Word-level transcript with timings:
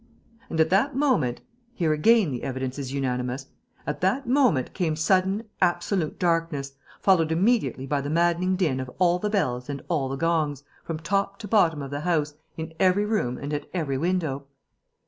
And, 0.49 0.59
at 0.59 0.71
that 0.71 0.95
moment 0.95 1.41
here 1.75 1.93
again 1.93 2.31
the 2.31 2.41
evidence 2.41 2.79
is 2.79 2.91
unanimous 2.91 3.45
at 3.85 4.01
that 4.01 4.27
moment 4.27 4.73
came 4.73 4.95
sudden, 4.95 5.43
absolute 5.61 6.17
darkness, 6.17 6.71
followed 6.99 7.31
immediately 7.31 7.85
by 7.85 8.01
the 8.01 8.09
maddening 8.09 8.55
din 8.55 8.79
of 8.79 8.89
all 8.97 9.19
the 9.19 9.29
bells 9.29 9.69
and 9.69 9.83
all 9.89 10.09
the 10.09 10.15
gongs, 10.15 10.63
from 10.83 10.97
top 10.97 11.37
to 11.41 11.47
bottom 11.47 11.83
of 11.83 11.91
the 11.91 11.99
house, 11.99 12.33
in 12.57 12.73
every 12.79 13.05
room 13.05 13.37
and 13.37 13.53
at 13.53 13.69
every 13.75 13.99
window. 13.99 14.47